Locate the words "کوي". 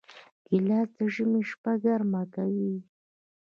2.33-2.73